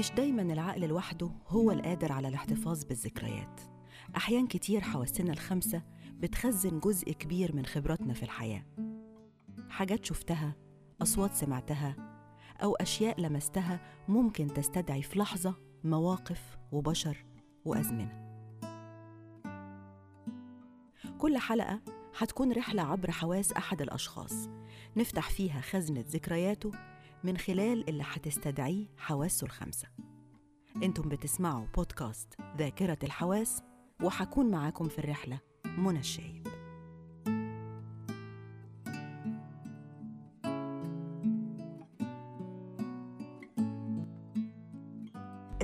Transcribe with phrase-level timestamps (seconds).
[0.00, 3.60] مش دايما العقل لوحده هو القادر على الاحتفاظ بالذكريات.
[4.16, 5.82] أحيان كتير حواسنا الخمسة
[6.12, 8.64] بتخزن جزء كبير من خبراتنا في الحياة.
[9.68, 10.56] حاجات شفتها
[11.02, 11.96] أصوات سمعتها
[12.62, 17.24] أو أشياء لمستها ممكن تستدعي في لحظة مواقف وبشر
[17.64, 18.30] وأزمنة.
[21.18, 21.80] كل حلقة
[22.18, 24.48] هتكون رحلة عبر حواس أحد الأشخاص.
[24.96, 26.72] نفتح فيها خزنة ذكرياته
[27.24, 29.88] من خلال اللي هتستدعيه حواسه الخمسة
[30.82, 33.62] أنتم بتسمعوا بودكاست ذاكرة الحواس
[34.02, 36.59] وحكون معاكم في الرحلة منى الشايب.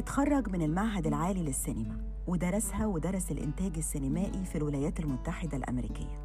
[0.07, 6.21] اتخرج من المعهد العالي للسينما ودرسها ودرس الإنتاج السينمائي في الولايات المتحدة الأمريكية.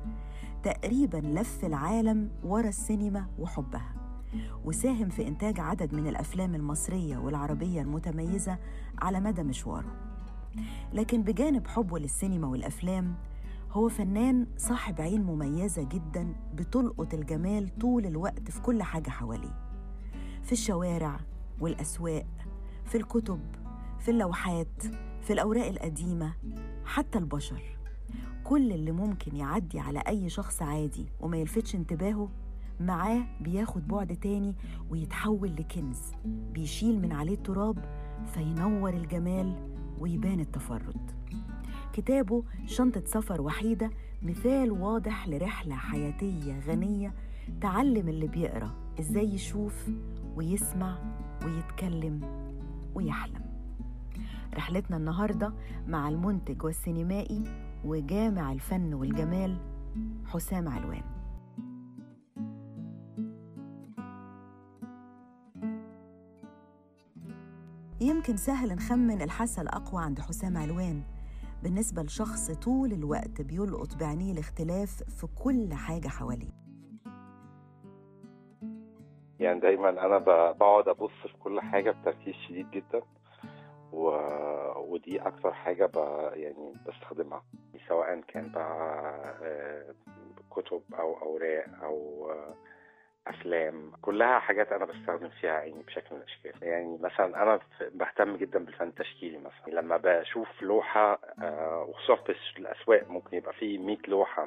[0.64, 3.94] تقريبا لف العالم ورا السينما وحبها
[4.66, 8.58] وساهم في إنتاج عدد من الأفلام المصرية والعربية المتميزة
[9.02, 9.96] على مدى مشواره.
[10.94, 13.16] لكن بجانب حبه للسينما والأفلام
[13.72, 19.58] هو فنان صاحب عين مميزة جدا بتلقط الجمال طول الوقت في كل حاجة حواليه.
[20.44, 21.20] في الشوارع
[21.60, 22.26] والأسواق
[22.86, 23.40] في الكتب
[24.02, 24.84] في اللوحات
[25.22, 26.34] في الأوراق القديمة
[26.86, 27.62] حتى البشر.
[28.44, 32.30] كل اللي ممكن يعدي على أي شخص عادي وما يلفتش انتباهه
[32.80, 34.56] معاه بياخد بعد تاني
[34.90, 37.86] ويتحول لكنز بيشيل من عليه التراب
[38.34, 41.12] فينور الجمال ويبان التفرد.
[41.94, 43.90] كتابه شنطة سفر وحيدة
[44.24, 47.14] مثال واضح لرحلة حياتية غنية
[47.62, 49.90] تعلم اللي بيقرأ إزاي يشوف
[50.36, 50.98] ويسمع
[51.46, 52.22] ويتكلم
[52.96, 53.51] ويحلم.
[54.56, 55.54] رحلتنا النهاردة
[55.88, 57.44] مع المنتج والسينمائي
[57.86, 59.58] وجامع الفن والجمال
[60.26, 61.04] حسام علوان.
[68.02, 71.04] يمكن سهل نخمن الحاسة الأقوى عند حسام علوان
[71.64, 76.62] بالنسبة لشخص طول الوقت بيلقط بعينيه الاختلاف في كل حاجة حواليه.
[79.40, 83.02] يعني دايما أنا ب- بقعد أبص في كل حاجة بتركيز شديد جدا.
[83.94, 84.10] و...
[84.78, 85.96] ودي أكتر حاجة ب...
[86.34, 87.44] يعني بستخدمها
[87.88, 89.96] سواء كان بقى آه،
[90.52, 92.56] كتب أو أوراق أو آه،
[93.28, 96.68] أفلام كلها حاجات أنا بستخدم فيها عيني بشكل من الأشكال.
[96.68, 97.60] يعني مثلا أنا
[97.94, 99.74] بهتم جدا بالفن التشكيلي مثلا.
[99.82, 104.46] لما بشوف لوحة آه، وخصوصا في الأسواق ممكن يبقى في 100 لوحة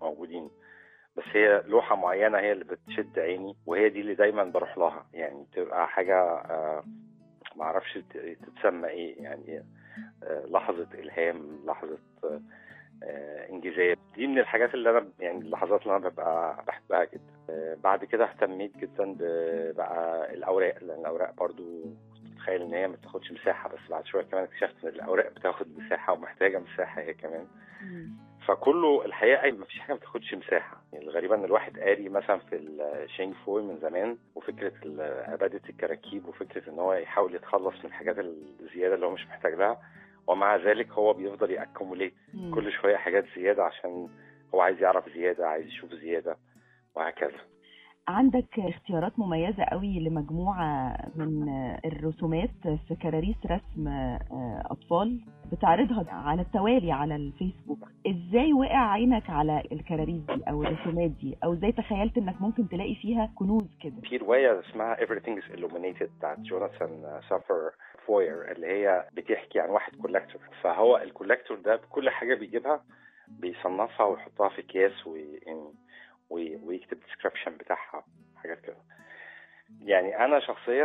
[0.00, 0.50] موجودين.
[1.16, 5.06] بس هي لوحة معينة هي اللي بتشد عيني وهي دي اللي دايما بروح لها.
[5.12, 6.42] يعني تبقى حاجة
[7.60, 7.98] معرفش
[8.42, 9.64] تتسمى إيه يعني
[10.24, 11.98] آه، لحظة إلهام لحظة
[13.04, 17.20] آه، انجازات دي من الحاجات اللي أنا يعني اللحظات اللي أنا ببقى بحبها جدا.
[17.50, 19.16] آه، بعد كده اهتميت جدا
[19.76, 21.84] بقى الأوراق لأن الأوراق برضو
[22.32, 26.12] متخيل إن هي ما بتاخدش مساحة بس بعد شوية كمان اكتشفت إن الأوراق بتاخد مساحة
[26.12, 27.46] ومحتاجة مساحة هي كمان.
[28.50, 30.82] فكله الحقيقة ما فيش حاجة ما بتاخدش مساحة.
[30.92, 32.56] يعني الغريبه ان الواحد قاري مثلا في
[33.04, 34.72] الشينج فوي من زمان وفكرة
[35.28, 39.80] عباده الكراكيب وفكرة إن هو يحاول يتخلص من الحاجات الزيادة اللي هو مش محتاج لها
[40.26, 42.14] ومع ذلك هو بيفضل يأكموليت
[42.54, 44.08] كل شوية حاجات زيادة عشان
[44.54, 46.36] هو عايز يعرف زيادة عايز يشوف زيادة
[46.94, 47.40] وهكذا.
[48.08, 51.48] عندك اختيارات مميزة قوي لمجموعة من
[51.84, 52.50] الرسومات
[52.88, 55.20] في كراريس رسم آه، أطفال
[55.52, 57.88] بتعرضها على التوالي على الفيسبوك.
[58.06, 62.94] إزاي وقع عينك على الكراريس دي أو الرسومات دي؟ أو إزاي تخيلت إنك ممكن تلاقي
[62.94, 67.70] فيها كنوز كده؟ في رواية اسمها Everything is Illuminated بتاعت جوناثان سافران
[68.06, 72.82] فوير اللي هي بتحكي عن واحد collector فهو ال collector ده بكل حاجة بيجيبها
[73.28, 75.74] بيصنفها ويحطها في اكياس وي- وي-
[76.30, 78.04] ويكتب description بتاعها
[78.36, 78.76] حاجات كده.
[79.80, 80.84] يعني أنا شخصيا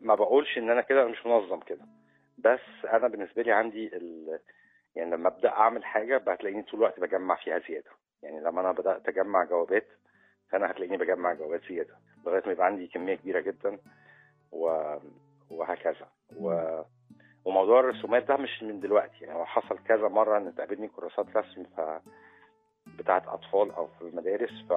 [0.00, 1.84] ما بقولش إن أنا كده مش منظم كده.
[2.38, 4.38] بس أنا بالنسبة لي عندي ال...
[4.94, 7.90] يعني لما أبدأ أعمل حاجة هتلاقيني طول الوقت بجمع فيها زيادة.
[8.22, 9.86] يعني لما أنا بدأت أجمع جوابات
[10.50, 11.94] فأنا هتلاقيني بجمع جوابات زيادة
[12.26, 13.78] لغاية ما يبقى عندي كمية كبيرة جدا
[14.52, 14.96] و...
[15.50, 16.08] وهكذا.
[16.36, 16.80] و...
[17.44, 19.24] وموضوع الرسومات ده مش من دلوقتي.
[19.24, 21.80] يعني هو حصل كذا مرة إن تقابلني كراسات رسم ف
[22.98, 24.72] بتاعت أطفال أو في المدارس ف...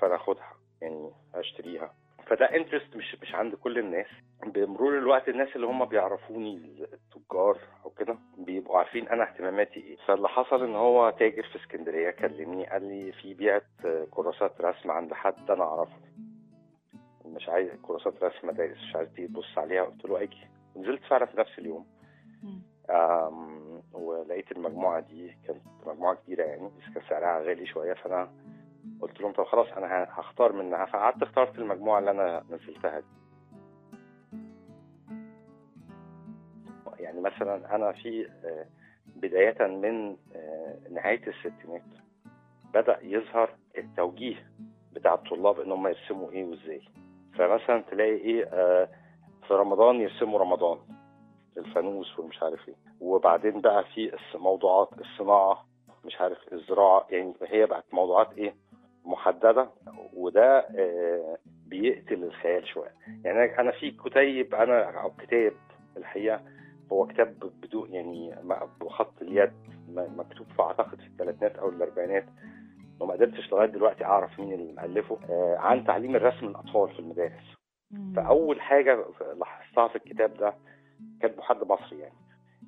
[0.00, 0.52] فناخدها
[0.82, 1.94] يعني اشتريها
[2.26, 4.06] فده انترست مش مش عند كل الناس.
[4.46, 6.56] بمرور الوقت الناس اللي هم بيعرفوني
[6.92, 9.96] التجار أو كده بيبقوا عارفين أنا اهتماماتي إيه.
[10.06, 13.62] فاللي حصل إن هو تاجر في اسكندرية كلمني قال لي في بيعه
[14.10, 15.96] كراسات رسم عند حد أنا أعرفه.
[17.24, 19.82] مش عايز كراسات رسم مدارس مش عايز تيجي تبص عليها.
[19.82, 20.46] قلت له أجي.
[20.76, 21.86] نزلت فعلا في نفس اليوم.
[23.92, 28.30] ولقيت المجموعة دي كانت مجموعة كبيرة يعني بس كان سعرها غالي شوية فأنا
[29.00, 33.06] قلت لهم طب خلاص أنا هختار منها فقعدت اخترت المجموعة اللي أنا نزلتها دي.
[36.98, 38.66] يعني مثلا أنا في آه،
[39.16, 41.82] بداية من آه، نهاية الستينات
[42.74, 44.50] بدأ يظهر التوجيه
[44.92, 46.82] بتاع الطلاب إن هم يرسموا إيه وإزاي.
[47.34, 48.88] فمثلا تلاقي إيه آه،
[49.48, 50.78] في رمضان يرسموا رمضان.
[51.60, 52.74] الفانوس ومش عارف إيه.
[53.00, 55.66] وبعدين بقى في موضوعات الصناعة
[56.04, 58.54] مش عارف الزراعة يعني هي بقت موضوعات إيه
[59.04, 59.68] محددة
[60.14, 62.92] وده آه، بيقتل الخيال شوية.
[63.24, 65.52] يعني أنا في كتيب أنا أو كتاب
[65.96, 66.40] الحقيقة
[66.92, 68.34] هو كتاب بدون يعني
[68.80, 69.52] بخط اليد
[69.88, 72.24] مكتوب في أعتقد في الثلاثينات أو الأربعينات.
[73.00, 77.56] وما قدرتش لغاية دلوقتي أعرف مين اللي مؤلفه آه، عن تعليم الرسم للأطفال في المدارس.
[78.16, 79.04] فأول حاجة
[79.38, 80.54] لاحظتها في الكتاب ده
[81.22, 82.14] كاتبه حد مصري يعني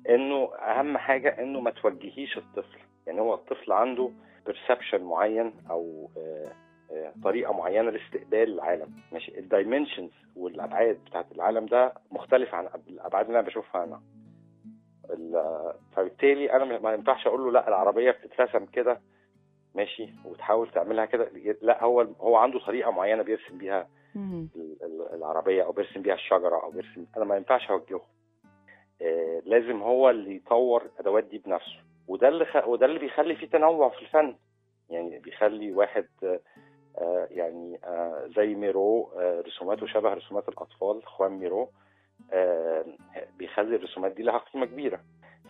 [0.09, 2.79] إنه أهم حاجة إنه ما توجهيش الطفل.
[3.07, 4.11] يعني هو الطفل عنده
[4.45, 6.51] perception معين أو آه،
[6.91, 8.93] آه، طريقة معينة لاستقبال العالم.
[9.11, 14.01] ماشي؟ ال dimensions والأبعاد بتاعت العالم ده مختلفه عن الأبعاد اللي أنا بشوفها أنا.
[15.09, 19.01] ال- فبالتالي أنا ما ينفعش أقول له لأ العربية بتترسم كده
[19.75, 21.29] ماشي؟ وتحاول تعملها كده.
[21.61, 23.87] لأ هو هو عنده طريقة معينة بيرسم بيها
[25.13, 28.01] العربية أو بيرسم بيها الشجرة أو بيرسم أنا ما ينفعش أوجهه.
[29.45, 31.79] لازم هو اللي يطور الادوات دي بنفسه.
[32.07, 32.67] وده اللي خ...
[32.67, 34.35] وده اللي بيخلي فيه تنوع في الفن.
[34.89, 36.39] يعني بيخلي واحد آه،
[36.97, 41.69] آه، يعني آه، زي ميرو آه، رسوماته شبه رسومات الأطفال خوان ميرو
[42.33, 42.85] آه،
[43.37, 44.99] بيخلي الرسومات دي لها قيمة كبيرة.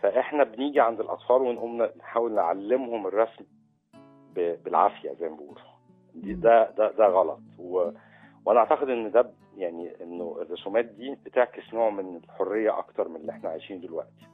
[0.01, 3.45] فإحنا بنيجي عند الأطفال ونقوم نحاول نعلمهم الرسم
[4.35, 5.63] بالعافية زي ما بيقولوا.
[6.15, 7.39] ده ده ده غلط.
[7.59, 7.89] و...
[8.45, 13.31] وأنا اعتقد ان ده يعني انه الرسومات دي بتعكس نوع من الحرية أكتر من اللي
[13.31, 14.27] إحنا عايشين دلوقتي.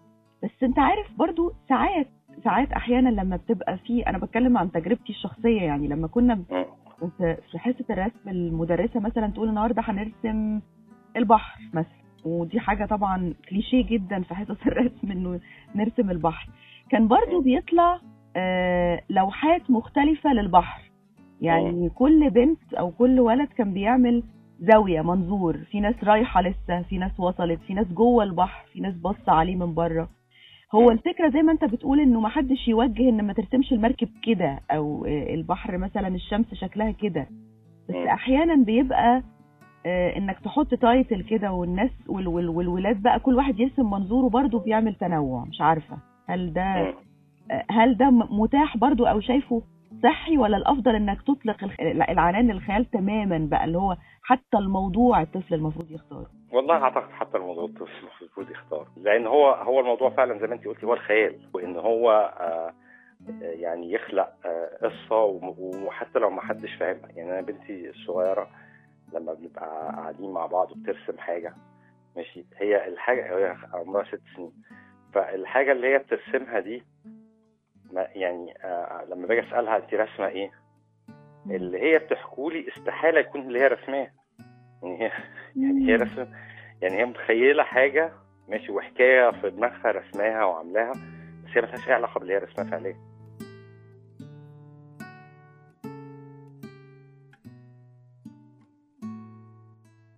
[0.44, 2.08] بس انت عارف برضو ساعات
[2.44, 6.44] ساعات أحيانا لما بتبقى في أنا بتكلم عن تجربتي الشخصية يعني لما كنا
[7.52, 10.62] في حصة الرسم المدرسة مثلا تقول النهارده هنرسم
[11.16, 15.40] البحر مثلا ودي حاجة طبعا كليشيه جدا في حصص الرسم إنه
[15.76, 16.50] نرسم البحر.
[16.90, 18.00] كان برضو بيطلع
[18.36, 20.82] آه، لوحات مختلفة للبحر.
[21.42, 24.24] يعني كل بنت أو كل ولد كان بيعمل
[24.60, 28.94] زاوية منظور في ناس رايحة لسه في ناس وصلت في ناس جوه البحر في ناس
[28.96, 30.10] باصه عليه من بره
[30.76, 30.90] هو مم.
[30.92, 35.06] الفكرة زي ما أنت بتقول إنه ما حدش يوجه إن ما ترسمش المركب كده أو
[35.06, 37.28] آه، البحر مثلا الشمس شكلها كده
[37.90, 37.96] بس.
[37.96, 39.24] أحيانا بيبقى
[39.86, 44.60] آه، إنك تحط تايتل كده والناس وال وال والولاد بقى كل واحد يرسم منظوره برضه
[44.60, 45.98] بيعمل تنوع مش عارفة
[46.28, 46.62] هل ده.
[46.62, 46.94] آه،
[47.72, 49.62] هل ده متاح برضه أو شايفه
[50.04, 51.64] صحي ولا الأفضل إنك تطلق
[52.10, 57.66] العنان للخيال تماما بقى اللي هو حتى الموضوع الطفل المفروض يختاره؟ والله أعتقد حتى الموضوع
[57.66, 61.78] الطفل المفروض يختار لأن هو هو الموضوع فعلا زي ما انت قلتي هو الخيال وإن
[61.78, 62.74] هو آه،
[63.42, 65.24] يعني يخلق آه، قصة
[65.86, 67.10] وحتى لو ما حدش فاهمها.
[67.16, 68.50] يعني أنا بنتي الصغيرة
[69.14, 71.54] لما بنبقى قاعدين مع بعض وبترسم حاجة
[72.16, 74.52] ماشي هي الحاجة هي عمرها ست سنين
[75.14, 76.84] فالحاجة اللي هي بترسمها دي
[77.94, 80.52] يعني آه لما باجي أسألها انت راسمه إيه؟
[81.50, 84.08] اللي هي بتحكوا لي استحالة يكون اللي هي رسماه
[84.84, 85.12] يعني هي
[85.64, 86.28] يعني هي رسم
[86.82, 88.12] يعني هي متخيلة حاجة
[88.48, 90.92] ماشي وحكاية في دماغها رسماها وعاملاها
[91.44, 92.98] بس هي ملهاش أي علاقة باللي هي رسمها فعليا.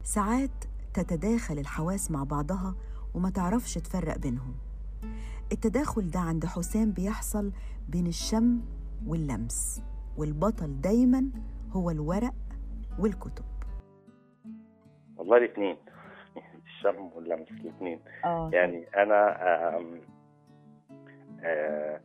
[0.03, 0.49] ساعات
[0.93, 2.75] تتداخل الحواس مع بعضها
[3.15, 4.70] وما تعرفش تفرق بينهم.
[5.51, 7.51] التداخل ده عند حسام بيحصل
[7.89, 8.61] بين الشم
[9.07, 9.83] واللمس
[10.17, 11.29] والبطل دايما
[11.71, 12.33] هو الورق
[12.99, 13.43] والكتب.
[15.17, 15.77] والله الاثنين
[16.67, 18.49] الشم واللمس الاثنين آه.
[18.53, 20.01] يعني أنا آم،
[21.43, 22.01] آه،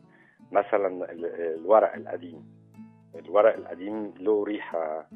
[0.51, 1.25] مثلا ال-
[1.59, 2.57] الورق القديم.
[3.15, 5.07] الورق القديم له ريحة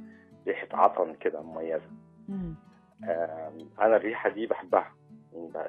[0.48, 1.92] ريحة عطن كده مميزة.
[2.30, 2.56] مم.
[3.04, 4.92] آم، أنا الريحة دي بحبها.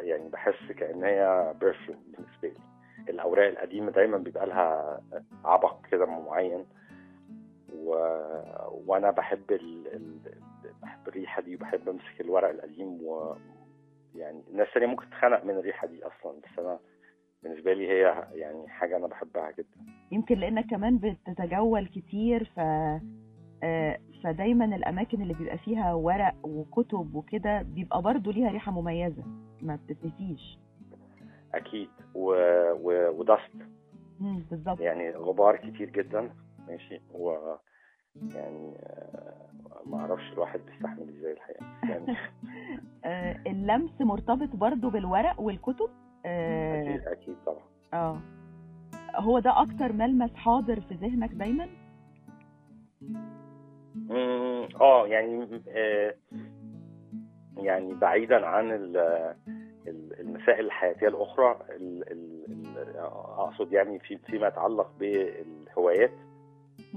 [0.01, 2.73] يعني بحس كأن هي برفيوم بالنسبة لي.
[3.13, 5.01] الأوراق القديمة دايما بيبقى لها
[5.45, 6.65] عبق كده معين.
[7.75, 7.91] و...
[8.87, 9.87] وأنا بحب ال...
[9.95, 10.19] ال...
[10.83, 13.37] بحب الريحة دي وبحب أمسك الورق القديم و
[14.15, 16.79] يعني الناس الثانية ممكن تتخنق من الريحة دي أصلا بس أنا
[17.43, 19.93] بالنسبة لي هي يعني حاجة أنا بحبها جدا.
[20.13, 22.61] يمكن لأنك كمان بتتجول كتير ف
[23.65, 29.23] آه، فدايما الأماكن اللي بيبقى فيها ورق وكتب وكده بيبقى برضه ليها ريحة مميزة
[29.63, 30.59] ما بتتنسيش.
[31.55, 31.89] أكيد.
[32.15, 32.33] و...
[32.73, 33.11] و...
[33.19, 33.69] ودست.
[34.21, 34.81] بالظبط.
[34.81, 36.31] يعني غبار كتير جدا.
[36.69, 37.01] ماشي.
[37.15, 37.37] و
[38.35, 39.51] يعني آه،
[39.87, 41.67] ما أعرفش الواحد بيستحمل إزاي الحقيقة.
[41.83, 42.17] يعني
[43.05, 45.91] آه، اللمس مرتبط برضه بالورق والكتب؟
[46.27, 47.63] آه أكيد أكيد طبعا.
[47.95, 48.21] آه.
[49.17, 51.69] هو ده أكتر ملمس حاضر في ذهنك دايما؟
[54.81, 56.15] آه يعني آه،
[57.57, 58.97] يعني بعيدا عن ال-
[59.87, 62.97] ال- المسائل الحياتية الأخرى ال- ال- ال-
[63.39, 66.11] أقصد يعني في فيما يتعلق بالهوايات.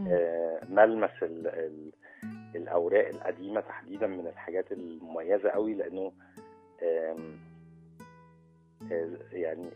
[0.08, 1.92] آه، ملمس ال- ال-
[2.56, 6.12] الأوراق القديمة تحديدا من الحاجات المميزة قوي لأنه
[6.84, 7.16] آه،
[9.32, 9.70] يعني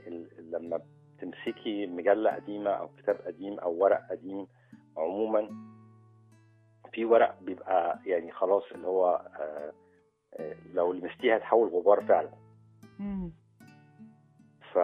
[0.51, 0.79] لما
[1.21, 4.47] تمسكي مجلة قديمة أو كتاب قديم أو ورق قديم
[4.97, 5.49] عموما
[6.91, 9.73] في ورق بيبقى يعني خلاص اللي هو آه،
[10.33, 12.29] آه، لو لمستيه هتحول غبار فعلا.
[14.73, 14.77] ف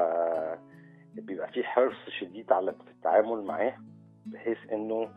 [1.15, 3.77] بيبقى في حرص شديد على في التعامل معاه
[4.25, 5.09] بحيث إنه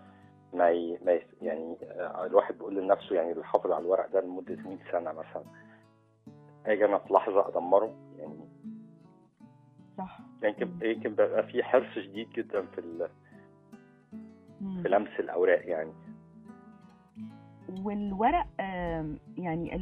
[0.52, 0.98] ما, ي...
[1.04, 1.26] ما ي...
[1.42, 5.44] يعني آه، الواحد بيقول لنفسه يعني اللي حافظ على الورق ده لمدة 100 سنة مثلا.
[6.66, 8.48] أجي أنا في لحظة أدمره يعني.
[9.98, 10.18] صح.
[10.42, 13.08] يمكن يمكن بيبقى في حرص شديد جدا في ال...
[14.82, 15.92] في لمس الأوراق يعني.
[17.84, 18.46] والورق
[19.38, 19.76] يعني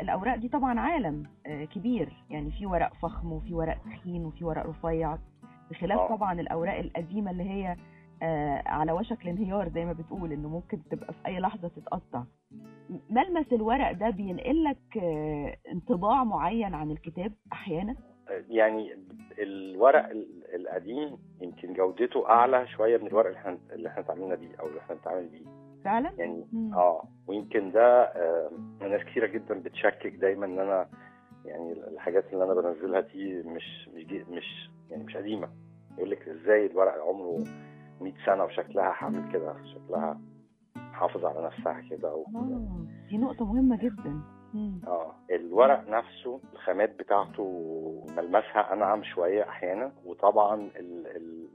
[0.00, 2.12] الأوراق دي طبعا عالم آه، كبير.
[2.30, 5.18] يعني في ورق فخم وفي ورق تخين وفي ورق رفيع.
[5.70, 6.16] بخلاف آه.
[6.16, 7.76] طبعا الأوراق القديمة اللي هي
[8.22, 12.22] آه، على وشك الانهيار زي ما بتقول إنه ممكن تبقى في أي لحظة تتقطع.
[13.10, 14.98] ملمس الورق ده بينقل لك
[15.72, 17.96] انطباع معين عن الكتاب أحيانا؟
[18.48, 18.96] يعني
[19.38, 24.56] الورق ال- القديم يمكن جودته أعلى شوية من الورق اللي إحنا اللي إحنا اتعاملنا بيه
[24.60, 25.63] أو اللي إحنا بنتعامل بيه.
[25.84, 26.74] فعلا يعني مم.
[26.74, 28.50] آه ويمكن ده آه،
[28.80, 30.88] ناس كتيرة جدا بتشكك دايما إن أنا
[31.44, 35.48] يعني الحاجات اللي أنا بنزلها دي مش مش مش يعني مش قديمة
[35.98, 37.44] يقول لك إزاي الورق عمره
[38.00, 40.20] 100 سنة وشكلها حامل كده شكلها
[40.92, 42.24] حافظ على نفسها كده و...
[42.36, 44.20] آه، دي نقطة مهمة جدا
[44.54, 44.80] مم.
[44.86, 47.44] آه الورق نفسه الخامات بتاعته
[48.16, 51.06] ملمسها أنعم شوية أحيانا وطبعا ال-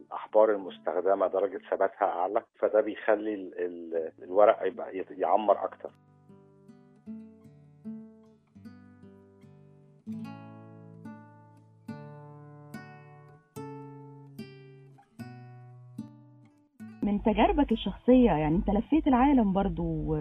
[0.10, 5.92] الاحبار المستخدمة درجة ثباتها أعلى فده بيخلي ال- ال- الورق يبقى يعمر أكتر.
[17.04, 20.16] من تجاربك الشخصية يعني أنت لفيت العالم برضو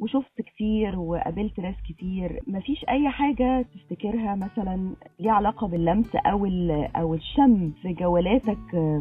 [0.00, 2.40] وشفت كتير وقابلت ناس كتير.
[2.46, 8.58] مفيش أي حاجة تفتكرها مثلا ليها علاقة باللمس أو ال- أو الشم في جولاتك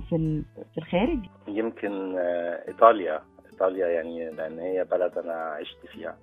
[0.10, 3.22] في في الخارج؟ يمكن آه، إيطاليا.
[3.54, 6.18] إيطاليا يعني لأن هي بلد أنا عشت فيها.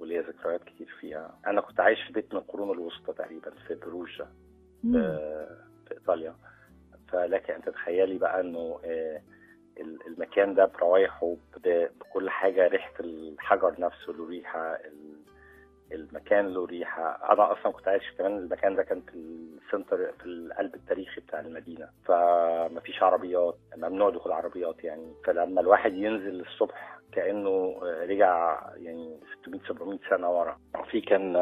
[0.00, 1.38] وليا ذكريات كتير فيها.
[1.46, 4.26] أنا كنت عايش في بيت من القرون الوسطى تقريبا في بروجا
[4.84, 4.92] مم.
[5.88, 6.34] في إيطاليا.
[7.08, 9.20] فلك أن تتخيلي بقى إنه آه،
[9.80, 15.22] المكان ده بروايحه بكل حاجة ريحة الحجر نفسه له ريحة ال-
[15.92, 17.32] المكان له ريحة.
[17.32, 21.88] أنا أصلا كنت عايش كمان المكان ده كان في السنتر في القلب التاريخي بتاع المدينة.
[22.04, 25.12] فمفيش عربيات ممنوع دخول عربيات يعني.
[25.24, 30.58] فلما الواحد ينزل الصبح كأنه رجع يعني 600 700 سنة ورا.
[30.90, 31.32] في كان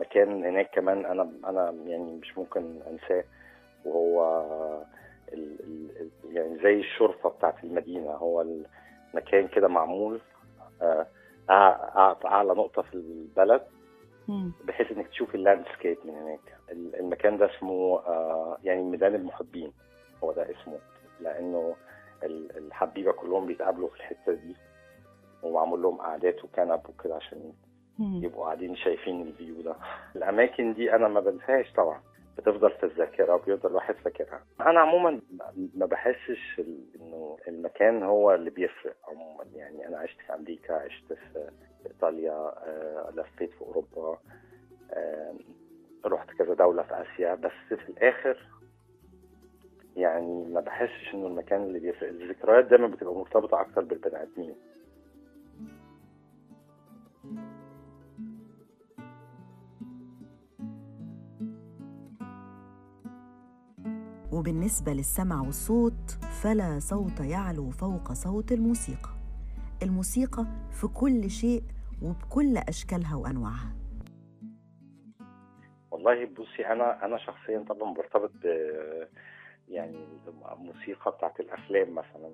[0.00, 3.24] مكان هناك كمان أنا أنا يعني مش ممكن أنساه
[3.84, 4.20] وهو
[6.24, 8.10] يعني زي الشرفه بتاعت المدينة.
[8.10, 8.42] هو
[9.14, 10.20] المكان كده معمول
[10.82, 11.06] آه،
[12.24, 13.62] أعلى نقطة في البلد.
[14.64, 16.40] بحيث إنك تشوف اللاندسكيب من هناك.
[16.72, 19.72] ال- المكان ده اسمه آه، يعني ميدان المحبين.
[20.24, 20.78] هو ده اسمه.
[21.20, 21.74] لأنه
[22.22, 24.56] ال- الحبيبة كلهم بيتقابلوا في الحتة دي
[25.42, 27.52] ومعمول لهم قعدات وكنب وكده عشان.
[28.24, 29.74] يبقوا قاعدين شايفين الفيو ده.
[30.16, 32.00] الأماكن دي أنا ما بنساهاش طبعا.
[32.40, 34.42] بتفضل في الذاكرة وبيفضل الواحد فاكرها.
[34.60, 35.20] أنا عموما
[35.74, 36.60] ما بحسش
[37.00, 39.44] إنه المكان هو اللي بيفرق عموما.
[39.54, 41.50] يعني أنا عشت في أمريكا عشت في
[41.86, 44.18] إيطاليا آه، لفيت في أوروبا
[44.92, 45.34] آه،
[46.06, 47.34] رحت كذا دولة في آسيا.
[47.34, 48.38] بس في الآخر
[49.96, 52.08] يعني ما بحسش إنه المكان اللي بيفرق.
[52.08, 54.54] الذكريات دايما بتبقى مرتبطة أكتر بالبني آدمين.
[64.32, 66.10] وبالنسبة للسمع والصوت
[66.42, 69.10] فلا صوت يعلو فوق صوت الموسيقى.
[69.82, 71.62] الموسيقى في كل شيء
[72.02, 73.76] وبكل أشكالها وأنواعها.
[75.90, 78.44] والله بصي أنا أنا شخصيا طبعا برتبط ب
[79.68, 80.06] يعني
[80.52, 82.32] الموسيقى بتاعت الأفلام مثلا.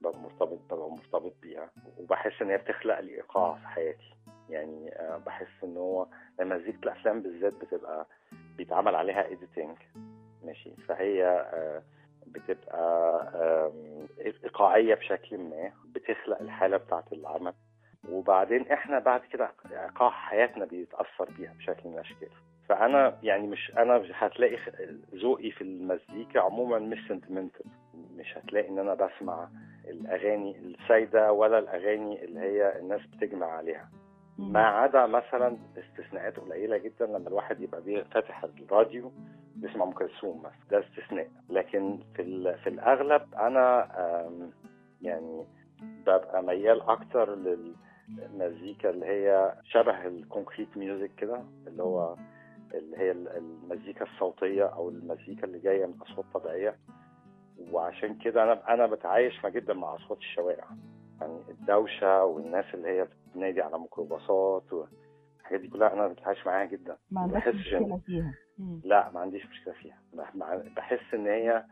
[0.00, 1.70] ببقى مرتبط ببقى مرتبط بيها.
[1.98, 4.14] وبحس إن هي بتخلق لي إيقاع في حياتي.
[4.50, 6.06] يعني آه، بحس إن هو
[6.40, 8.06] مزيكة الأفلام بالذات بتبقى
[8.56, 9.76] بيتعمل عليها editing
[10.48, 10.70] ماشي.
[10.88, 11.82] فهي آه،
[12.26, 13.72] بتبقى
[14.44, 17.52] إيقاعية بشكل ما بتخلق الحالة بتاعت العمل.
[18.08, 22.28] وبعدين إحنا بعد كده إيقاع حياتنا بيتأثر بيها بشكل من الاشكال
[22.68, 24.56] فأنا يعني مش أنا هتلاقي
[25.14, 27.64] ذوقي في المزيكا عموما مش sentimental
[28.16, 29.48] مش هتلاقي إن أنا بسمع
[29.88, 33.88] الأغاني السايدة ولا الأغاني اللي هي الناس بتجمع عليها.
[34.38, 39.12] ما عدا مثلا استثناءات قليلة جدا لما الواحد يبقى فاتح الراديو
[39.60, 41.28] بيسمع ام كلثوم ده استثناء.
[41.50, 43.88] لكن في في الأغلب أنا
[45.02, 45.44] يعني
[46.06, 52.16] ببقى ميال أكتر للمزيكا اللي هي شبه ال concrete music كده اللي هو
[52.74, 56.76] اللي هي ال- المزيكا الصوتية أو المزيكا اللي جاية من أصوات طبيعية.
[57.72, 60.64] وعشان كده أنا أنا بتعايش جدا مع أصوات الشوارع.
[61.20, 64.62] يعني الدوشة والناس اللي هي بتنادي على ميكروباصات
[65.48, 66.96] والحاجات دي كلها أنا بتعايش معاها جدا.
[67.10, 68.34] ما عندكش إن- مشكلة فيها.
[68.84, 69.98] لا ما عنديش مشكلة فيها.
[70.76, 71.64] بحس إن هي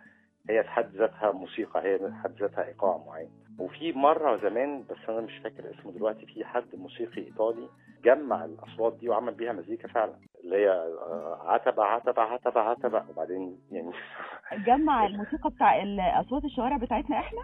[0.50, 3.30] هي في حد ذاتها موسيقى هي في حد ذاتها إيقاع معين.
[3.58, 7.68] وفي مرة زمان بس أنا مش فاكر اسمه دلوقتي في حد موسيقي إيطالي
[8.04, 10.14] جمع الأصوات دي وعمل بيها مزيكا فعلا
[10.44, 13.92] اللي هي آه، عتبة عتبة عتبة عتبة وبعدين يعني
[14.66, 15.82] جمع الموسيقى بتاع
[16.20, 17.40] أصوات الشوارع بتاعتنا إحنا؟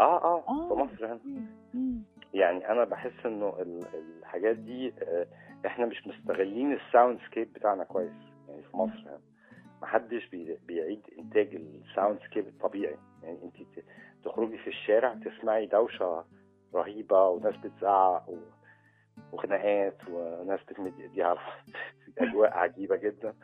[0.00, 0.68] آه آه آه.
[0.68, 1.20] في مصر هنا.
[2.34, 3.86] يعني أنا بحس إنه ال-
[4.18, 5.26] الحاجات دي آه،
[5.66, 8.12] إحنا مش مستغلين ال soundscape بتاعنا كويس
[8.48, 9.22] يعني في مصر يعني
[9.82, 13.56] محدش بي- بيعيد إنتاج ال soundscape الطبيعي يعني انت
[14.24, 16.24] تخرجي في الشارع تسمعي دوشة
[16.74, 18.36] رهيبة وناس بتزعق و-
[19.32, 21.38] وخناقات وناس بتمد إيديها على.
[22.18, 23.34] أجواء عجيبة جدا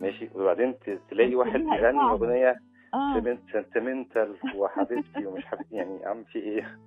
[0.00, 0.74] ماشي وبعدين
[1.10, 2.00] تلاقي واحد بيغني.
[2.00, 2.56] أغنية
[2.94, 3.36] آه.
[3.52, 6.78] سنتمنتال وحبيبتي ومش حبيبتي يعني عم في إيه؟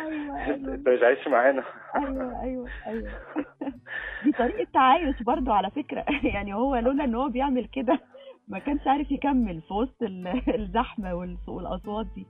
[0.00, 1.64] أيوه انت مش عايش معانا.
[1.96, 3.10] أيوه أيوه أيوه.
[4.24, 6.04] دي طريقة تعايش برضو على فكرة.
[6.34, 8.00] يعني هو لولا إن هو بيعمل كده
[8.48, 11.14] ما كانش عارف يكمل في وسط ال- الزحمه
[11.48, 12.26] والأصوات دي.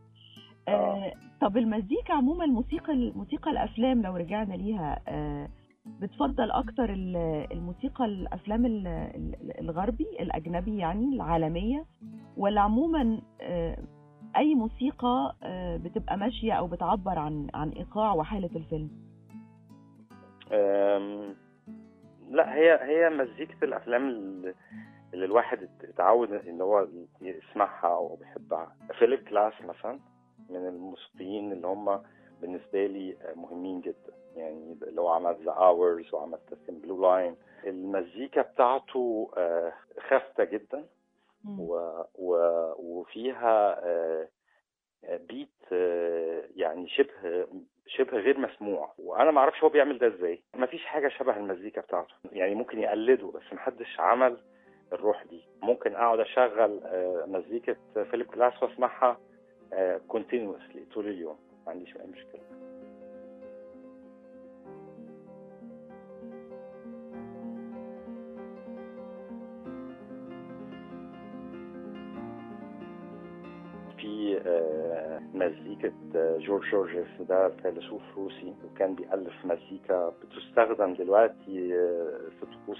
[0.68, 5.48] آه طب المزيكا عموما الموسيقى الموسيقى الأفلام لو رجعنا ليها آه
[6.00, 11.84] بتفضل أكتر ال- الموسيقى الأفلام ال- ال- الغربي الأجنبي يعني العالمية؟
[12.36, 13.78] ولا عموما آه
[14.36, 18.90] أي موسيقى آه بتبقى ماشية أو بتعبر عن عن إيقاع وحالة الفيلم؟
[22.30, 24.02] لا هي هي مزيكة الأفلام
[25.14, 26.86] اللي الواحد اتعود إن هو
[27.20, 28.72] يسمعها أو بيحبها.
[28.98, 29.98] فيليب جلاس مثلا
[30.50, 32.00] من الموسيقيين اللي هم
[32.40, 34.12] بالنسبة لي مهمين جدا.
[34.36, 39.72] يعني اللي هو عمل The Hours وعمل Thin Blue Line المزيكا بتاعته آه،
[40.08, 40.84] خافتة جدا.
[41.58, 41.74] و
[42.14, 42.36] و
[42.78, 44.28] وفيها آه،
[45.04, 47.46] آه، beat آه، يعني شبه
[47.86, 48.92] شبه غير مسموع.
[48.98, 50.42] وأنا ما أعرفش هو بيعمل ده إزاي.
[50.54, 52.14] ما فيش حاجة شبه المزيكا بتاعته.
[52.32, 54.36] يعني ممكن يقلده بس محدش عمل
[54.92, 55.44] الروح دي.
[55.62, 57.76] ممكن أقعد أشغل آه، مزيكة
[58.10, 59.18] فيليب جلاس وأسمعها
[60.08, 61.38] continuously طول اليوم.
[61.66, 62.40] ما عنديش أي مشكلة.
[73.98, 82.20] في آه، مزيكة آه، جورج جورجيف ده فيلسوف روسي وكان بيألف مزيكا بتستخدم دلوقتي آه،
[82.40, 82.78] في طقوس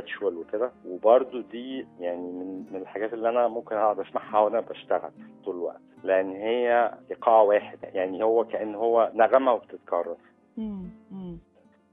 [0.00, 0.72] spiritual وكده.
[0.86, 5.10] وبرده دي يعني من من الحاجات اللي أنا ممكن أقعد أسمعها وأنا بشتغل
[5.44, 5.80] طول الوقت.
[6.02, 7.78] لأن هي إيقاع واحد.
[7.82, 10.16] يعني هو كأن هو نغمة وبتتكرر.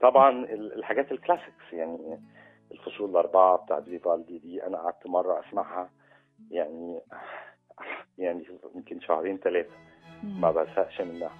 [0.02, 2.20] طبعا ال- الحاجات ال classics يعني
[2.72, 5.90] الفصول الأربعة بتاعت فيفالدي دي أنا قعدت مرة أسمعها.
[6.52, 7.00] يعني
[8.18, 9.70] يعني يمكن شهرين ثلاثة
[10.24, 10.42] مم.
[10.42, 11.32] ما بزهقش منها.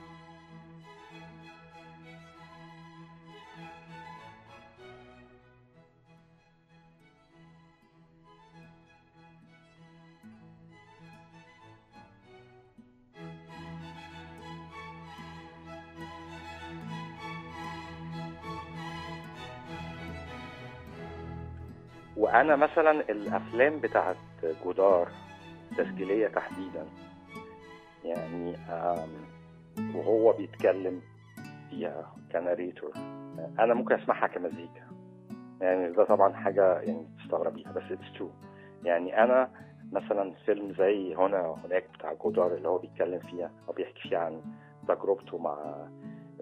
[22.42, 24.16] وأنا مثلا الأفلام بتاعت
[24.66, 25.08] جودار
[25.78, 26.86] تسجيلية تحديدا
[28.04, 28.56] يعني
[29.96, 31.02] وهو بيتكلم
[31.70, 32.92] فيها ك narrator.
[33.60, 34.88] أنا ممكن أسمعها كمزيكا.
[35.62, 38.30] يعني ده طبعا حاجة يعني تستغربيها بس it's true
[38.84, 39.50] يعني أنا
[39.92, 44.42] مثلا فيلم زي هنا هناك بتاع جودار اللي هو بيتكلم فيها أو بيحكي فيها عن
[44.88, 45.88] تجربته مع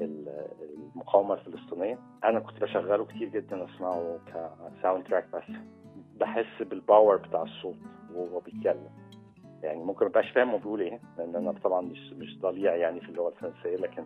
[0.01, 0.47] ال-
[0.95, 5.43] المقاومة الفلسطينية أنا كنت بشغله كتير جدا أسمعه ك soundtrack بس.
[6.19, 7.77] بحس بالباور بتاع الصوت
[8.13, 8.89] وهو بيتكلم.
[9.63, 13.09] يعني ممكن مبقاش فاهم هو بيقول إيه لأن أنا طبعا مش مش ضليع يعني في
[13.09, 14.05] اللغة الفرنسية لكن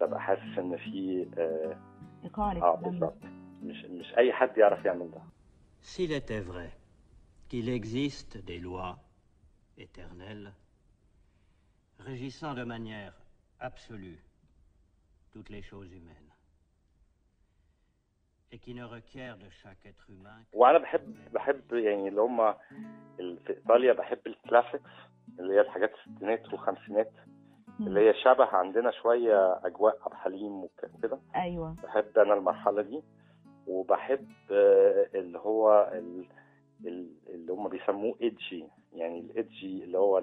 [0.00, 1.76] ببقى حاسس إن في آه,
[2.24, 2.90] إيقاع آه الكلام ده.
[2.90, 3.16] بالظبط.
[3.62, 5.20] مش مش أي حد يعرف يعمل ده.
[5.82, 6.70] S'il était vrai
[7.48, 8.96] qu'il existe des lois
[9.78, 10.52] éternelles
[11.98, 13.14] régissant de manière
[13.60, 14.20] absolue
[15.32, 16.29] toutes les choses humaines,
[20.52, 22.52] وأنا بحب بحب يعني اللي هم
[23.16, 24.90] في إيطاليا بحب ال classics
[25.38, 27.12] اللي هي الحاجات الستينات والخمسينات
[27.80, 31.18] اللي هي شبه عندنا شوية أجواء عبد الحليم وك- وكده.
[31.36, 31.76] أيوه.
[31.82, 33.02] بحب أنا المرحلة دي.
[33.66, 36.26] وبحب آه، اللي هو ال-
[36.86, 40.22] ال- اللي هم بيسموه edgy يعني ال edgy اللي هو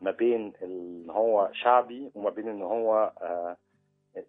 [0.00, 3.56] ما بين إن هو شعبي وما بين إن هو آه،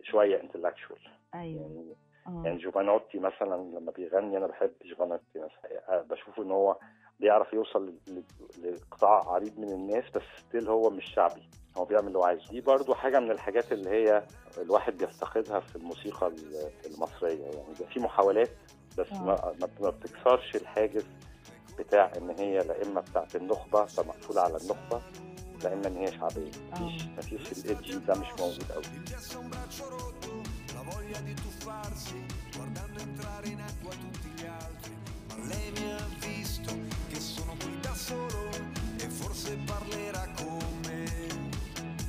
[0.04, 1.00] شوية intellectual
[1.36, 1.62] أيوه.
[1.62, 1.96] يعني
[2.44, 6.02] يعني جوفانوتي مثلا لما بيغني أنا بحب جوفانوتي مثلا.
[6.02, 6.78] بشوف إن هو
[7.20, 7.94] بيعرف يوصل
[8.64, 11.50] لقطاع عريض من الناس بس still هو مش شعبي.
[11.78, 12.50] هو بيعمل اللي هو عايزه.
[12.50, 14.24] دي برضو حاجة من الحاجات اللي هي
[14.58, 17.44] الواحد بيفتقدها في الموسيقى ال- المصرية.
[17.46, 18.50] يعني في محاولات
[18.98, 19.12] بس.
[19.12, 21.06] ما ما بتكسرش الحاجز
[21.80, 25.02] بتاع إن هي لا إما بتاعت النخبة فمقفولة على النخبة
[25.64, 26.52] لا إما إن هي شعبية.
[26.72, 27.06] مفيش.
[27.18, 28.84] مفيش ال edgy ده مش موجود قوي
[30.90, 34.96] Voglia di tuffarsi, guardando entrare in acqua tutti gli altri.
[35.28, 36.74] Ma lei mi ha visto
[37.10, 38.50] che sono qui da solo
[38.98, 41.06] e forse parlerà con me.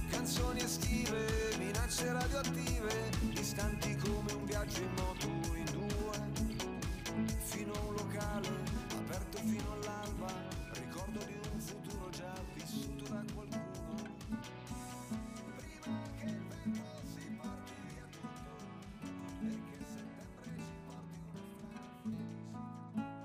[0.09, 5.58] Canzoni estive, minacce radioattive, distanti come un viaggio in moto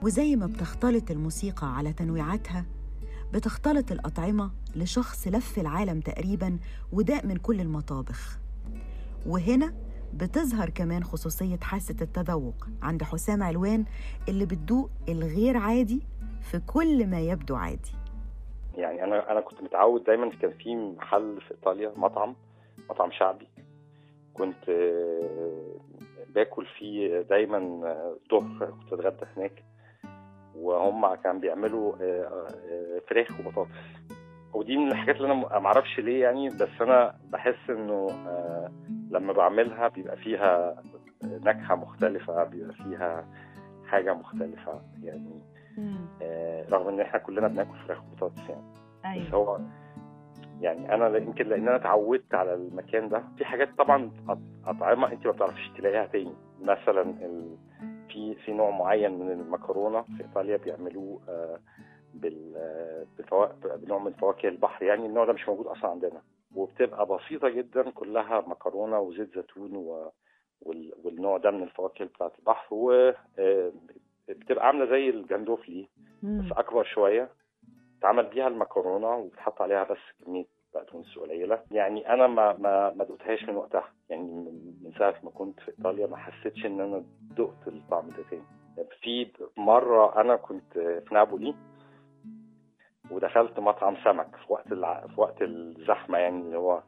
[0.03, 2.65] وزي ما بتختلط الموسيقى على تنويعاتها
[3.33, 6.59] بتختلط الأطعمة لشخص لف العالم تقريبا
[6.93, 8.39] وداق من كل المطابخ.
[9.27, 9.73] وهنا
[10.13, 13.85] بتظهر كمان خصوصية حاسة التذوق عند حسام علوان
[14.29, 16.01] اللي بتدوق الغير عادي
[16.51, 17.91] في كل ما يبدو عادي.
[18.75, 22.35] يعني أنا أنا كنت متعود دايما كان في محل في إيطاليا مطعم
[22.89, 23.47] مطعم شعبي.
[24.33, 25.75] كنت آه،
[26.35, 29.72] باكل فيه دايما آه، ظهر كنت أتغدى هناك.
[30.55, 33.69] وهم كانوا بيعملوا آه، آه، فراخ وبطاطس.
[34.53, 38.71] ودي من الحاجات اللي أنا ما أعرفش ليه يعني بس أنا بحس إنه آه،
[39.11, 40.75] لما بعملها بيبقى فيها
[41.23, 43.25] نكهة مختلفة بيبقى فيها
[43.87, 45.41] حاجة مختلفة يعني.
[46.21, 48.61] آه، رغم إن إحنا كلنا بناكل فراخ وبطاطس يعني.
[48.73, 49.29] بس أيوه.
[49.35, 49.59] هو
[50.61, 53.23] يعني أنا يمكن لأن أنا اتعودت على المكان ده.
[53.37, 54.11] في حاجات طبعا
[54.65, 56.33] أطعمة انت ما بتعرفيش تلاقيها تاني.
[56.61, 57.57] مثلا ال...
[58.13, 61.59] في في نوع معين من المكرونة في إيطاليا بيعملوه آه،
[62.13, 62.53] بال
[63.31, 64.85] آه، بنوع من فواكه البحر.
[64.85, 66.21] يعني النوع ده مش موجود أصلا عندنا.
[66.55, 70.11] وبتبقى بسيطة جدا كلها مكرونة وزيت زيتون و...
[70.61, 70.93] وال...
[71.03, 72.67] والنوع ده من الفواكه بتاعت البحر.
[72.71, 75.87] وبتبقى عاملة زي الجندوفلي.
[76.23, 77.29] بس أكبر شوية.
[77.99, 80.45] اتعمل بيها المكرونة وبتحط عليها بس كمية
[80.75, 81.59] بقدونس قليلة.
[81.71, 83.83] يعني أنا ما ما ما دقتهاش من وقتها.
[84.09, 87.03] يعني من من ساعة ما كنت في إيطاليا ما حسيتش إن أنا
[87.37, 88.43] دقت الطعم ده تاني.
[89.01, 91.55] في مرة أنا كنت في نابولي
[93.11, 95.07] ودخلت مطعم سمك في وقت الع...
[95.07, 96.83] في وقت الزحمة يعني اللي هو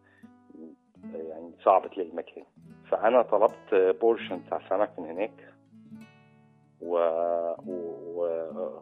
[1.13, 2.43] يعني صعب تلاقي مكان
[2.89, 5.53] فأنا طلبت بورشن بتاع سمك من هناك
[6.81, 6.97] و...
[7.65, 7.73] و...
[8.15, 8.27] و...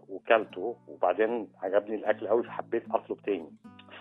[0.09, 0.75] وكلته.
[0.87, 3.49] وبعدين عجبني الأكل قوي فحبيت أطلب تاني.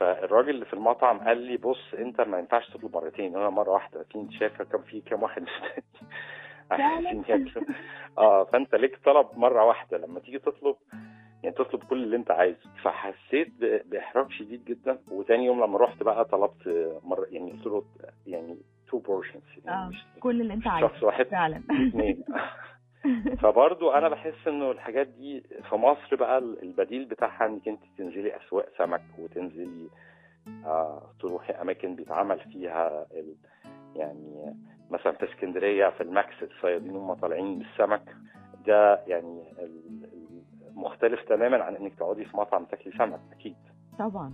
[0.03, 3.37] فالراجل اللي في المطعم قال لي بص أنت ما ينفعش تطلب مرتين.
[3.37, 5.45] أنا مرة واحدة في انت شايفه كم في كام واحد
[6.71, 7.65] عايزين ياكلوا
[8.19, 9.99] آه فأنت ليك طلب مرة واحدة.
[9.99, 10.77] لما تيجي تطلب
[11.43, 12.59] يعني تطلب كل اللي أنت عايزه.
[12.83, 13.53] فحسيت
[13.87, 14.99] بإحراج شديد جدا.
[15.11, 16.69] وتاني يوم لما رحت بقى طلبت
[17.05, 17.85] مرة يعني قلت له
[18.27, 20.89] يعني two portions يعني مش كل اللي أنت عايزه.
[20.89, 21.63] شخص واحد فعلا.
[21.89, 22.25] اثنين
[23.43, 28.67] فبرضو أنا بحس إنه الحاجات دي في مصر بقى البديل بتاعها إنك أنت تنزلي أسواق
[28.79, 29.89] سمك وتنزلي
[30.65, 33.35] آه تروحي أماكن بيتعمل فيها ال
[33.97, 34.55] يعني
[34.91, 38.17] مثلا في اسكندرية في الماكس الصيادين هم طالعين بالسمك.
[38.67, 39.43] ده يعني
[40.75, 43.57] مختلف تماما عن إنك تقعدي في مطعم تاكلي سمك أكيد.
[43.99, 44.33] طبعا.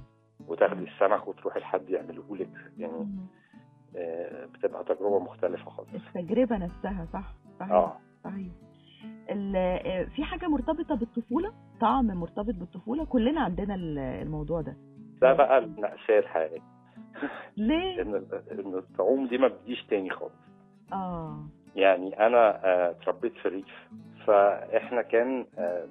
[0.49, 2.51] وتاخدي السمك وتروحي لحد يعمله لك.
[2.79, 3.07] يعني.
[3.97, 5.89] آه بتبقى تجربة مختلفة خالص.
[6.17, 7.73] التجربة نفسها صح؟ صحيح.
[7.73, 7.97] آه.
[8.31, 8.53] صحيح
[9.31, 14.77] ال- آه، في حاجة مرتبطة بالطفولة؟ طعم مرتبط بالطفولة؟ كلنا عندنا ال- الموضوع ده.
[15.23, 16.63] ده بقى المأساة الحقيقية
[17.57, 18.15] ليه؟ إن
[18.53, 20.33] إن الطعوم دي ما بتجيش تاني خالص.
[20.93, 21.39] آه.
[21.77, 23.89] يعني أنا آه، اتربيت في الريف
[24.27, 25.87] فإحنا كان آه،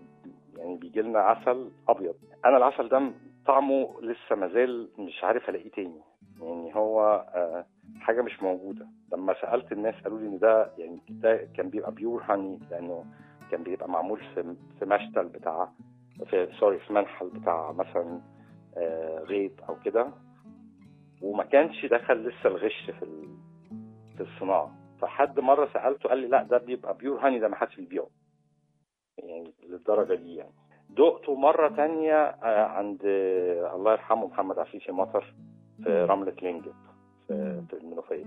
[0.58, 2.16] يعني بيجي لنا عسل أبيض.
[2.46, 3.12] أنا العسل ده
[3.46, 6.02] طعمه لسه مازال مش عارف ألاقيه تاني.
[6.42, 7.66] يعني هو آه،
[8.08, 8.88] حاجة مش موجودة.
[9.14, 13.06] لما سألت الناس قالوا لي إن ده يعني ده كان بيبقى pure honey لأنه
[13.52, 15.70] كان بيبقى معمول في في مشتل بتاع
[16.26, 18.22] في sorry في منحل بتاع مثلا
[18.78, 20.08] آه، غيط أو كده.
[21.22, 23.06] وما كانش دخل لسه الغش في
[24.18, 24.76] في الصناعة.
[25.02, 28.08] فحد مرة سألته قال لي لا ده بيبقى pure honey ده ما حدش بيبيعه.
[29.18, 30.54] يعني للدرجة دي يعني.
[30.90, 35.34] دقته مرة تانية آه، عند آه، الله يرحمه محمد عفيفي مطر
[35.84, 36.74] في رملة الأنجب
[37.28, 38.26] في, في المنوفية.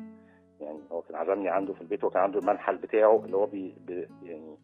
[0.60, 4.08] يعني هو كان عزمني عنده في البيت وكان عنده المنحل بتاعه اللي هو بي بي
[4.22, 4.56] يعني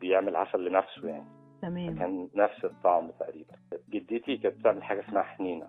[0.00, 1.26] بيعمل عسل لنفسه يعني.
[1.62, 1.98] تمام.
[1.98, 3.54] كان نفس الطعم تقريبا.
[3.90, 5.68] جدتي كانت بتعمل حاجة اسمها حنينة.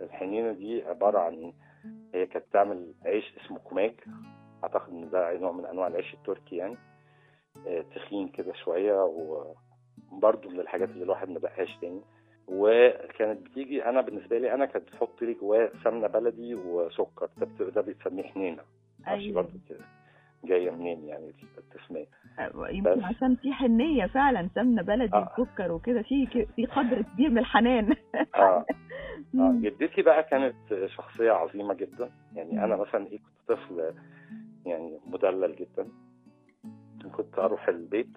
[0.00, 1.52] الحنينة دي عبارة عن
[2.14, 3.94] هي كانت بتعمل عيش اسمه كوماج
[4.64, 6.76] أعتقد إن ده نوع من أنواع العيش التركي يعني.
[7.66, 9.04] آه، تخين كده شوية
[10.12, 12.00] وبرده من الحاجات اللي الواحد ما دقهاش تاني.
[12.50, 18.22] وكانت بتيجي أنا بالنسبة لي أنا كانت بتحط لي جواه سمنة بلدي وسكر ده ده
[18.22, 18.62] حنينة.
[19.08, 19.34] أيوة.
[19.34, 19.84] برضه كده.
[20.44, 22.06] جاية منين يعني التسمية؟
[22.70, 23.04] يمكن بس.
[23.04, 25.34] عشان في حنية فعلا سمنة بلدي آه.
[25.38, 27.96] وسكر وكده في في قدر كبير من الحنان.
[28.14, 28.38] آه.
[28.40, 28.64] آه.
[29.34, 29.60] مم.
[29.62, 30.54] جدتي بقى كانت
[30.86, 32.10] شخصية عظيمة جدا.
[32.34, 33.94] يعني أنا مثلا إيه كنت طفل
[34.66, 35.88] يعني مدلل جدا.
[37.16, 38.16] كنت أروح البيت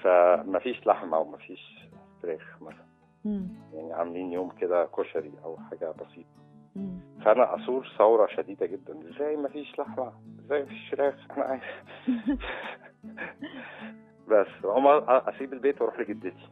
[0.00, 1.88] فمفيش لحمة ومفيش
[2.22, 2.87] فراخ مثلا.
[3.28, 3.48] مم.
[3.74, 6.38] يعني عاملين يوم كده كشري أو حاجة بسيطة.
[6.76, 7.00] مم.
[7.24, 9.10] فأنا أثور ثورة شديدة جدا.
[9.10, 10.12] إزاي مفيش لحمة؟
[10.44, 11.62] إزاي مفيش فراخ؟ أنا عايز
[14.30, 16.48] بس أقوم أسيب البيت وأروح لجدتي.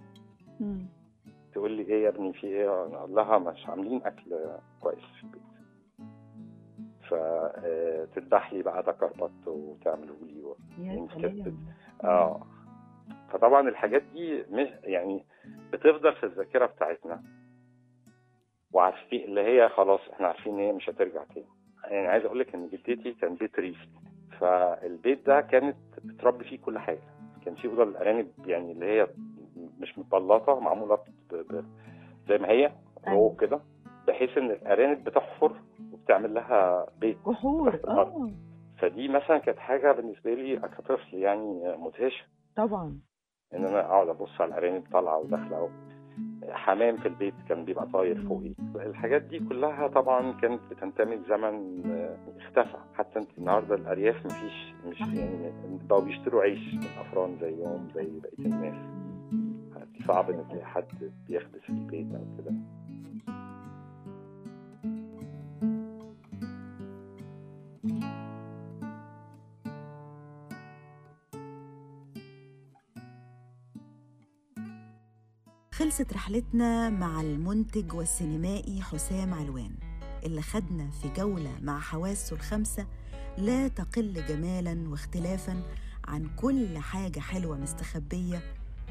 [1.52, 4.36] تقول لي إيه يا ابني؟ في إيه؟ أنا أقول لها مش عاملين أكل
[4.80, 5.42] كويس في البيت.
[7.08, 10.42] فتذبح لي بقى دكر بط وتعمله لي.
[10.78, 11.54] يا يعني
[12.04, 12.40] آه.
[13.32, 14.44] فطبعا الحاجات دي
[14.84, 15.24] يعني
[15.72, 17.22] بتفضل في الذاكرة بتاعتنا.
[18.72, 21.46] وعارفين اللي هي خلاص إحنا عارفين إن هي مش هترجع تاني.
[21.84, 23.88] يعني عايز أقول لك إن جدتي كان بيت ريفي
[24.40, 27.02] فالبيت ده كانت بتربي فيه كل حاجة.
[27.44, 29.08] كان فيه أوضة للارانب يعني اللي هي
[29.80, 31.34] مش متبلطة معمولة ب...
[31.34, 31.64] ب...
[32.28, 32.66] زي ما هي
[33.08, 33.36] رو أيوة.
[33.36, 33.60] كده
[34.08, 35.56] بحيث إن الارانب بتحفر
[35.92, 37.18] وبتعمل لها بيت.
[37.26, 37.80] جحور.
[37.88, 38.30] آه.
[38.78, 42.24] فدي مثلا كانت حاجة بالنسبة لي كطفل يعني مدهشه
[42.56, 43.00] طبعا.
[43.56, 45.68] إن أنا أقعد أبص على الأرانب طالعة وداخلة و-
[46.48, 48.52] حمام في البيت كان بيبقى طاير فوقي.
[48.76, 52.76] الحاجات دي كلها طبعا كانت بتنتمي لزمن آه، اختفى.
[52.94, 55.50] حتى أنت النهارده الأرياف مفيش مش يعني
[55.88, 58.74] بقوا بيشتروا عيش من أفران زيهم زي بقية الناس.
[60.08, 62.52] صعب إن تلاقي حد بيخبز في البيت أو كده.
[75.78, 79.70] خلصت رحلتنا مع المنتج والسينمائي حسام علوان
[80.24, 82.86] اللي خدنا في جولة مع حواسه الخمسة
[83.38, 85.62] لا تقل جمالا واختلافا
[86.04, 88.42] عن كل حاجة حلوة مستخبية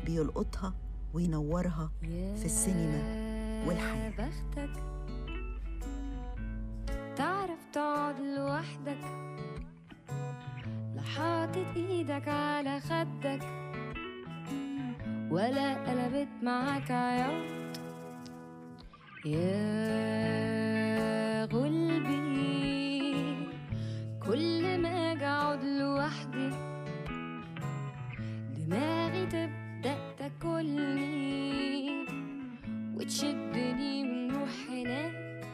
[0.05, 0.73] بيلقطها
[1.13, 1.91] وينورها
[2.35, 3.01] في السينما
[3.67, 4.09] والحياة.
[4.09, 4.83] بختك
[7.15, 9.01] تعرف تقعد لوحدك
[10.95, 13.64] لا حاطط إيدك على خدك
[15.35, 17.77] ولا قلبت معاك عياط
[19.25, 19.55] يا
[21.45, 23.13] غلبي
[24.27, 26.49] كل ما أجي اقعد لوحدي
[28.57, 32.05] دماغي تبدأ تاكلني
[32.95, 35.45] وتشدني ونروح هناك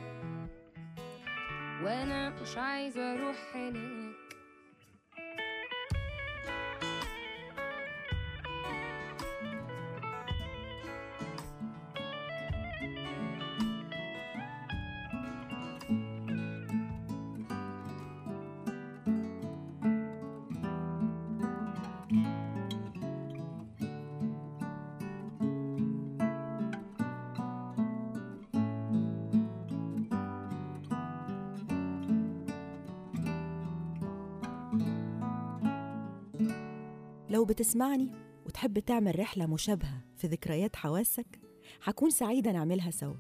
[1.84, 3.91] وأنا مش عايزة أروح هناك
[37.32, 38.12] لو بتسمعني
[38.46, 41.39] وتحب تعمل رحلة مشابهة في ذكريات حواسك
[41.84, 43.15] هكون سعيدة نعملها سوا.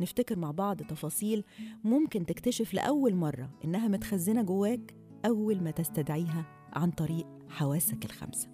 [0.00, 1.44] نفتكر مع بعض تفاصيل
[1.84, 4.94] ممكن تكتشف لأول مرة إنها متخزنة جواك
[5.26, 8.48] أول ما تستدعيها عن طريق حواسك الخمسة.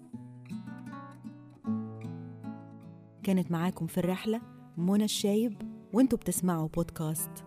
[3.23, 4.41] كانت معاكم في الرحلة
[4.77, 5.61] منى الشايب
[5.93, 7.45] وأنتوا بتسمعوا بودكاست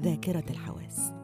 [0.00, 1.19] ذاكرة الحواس.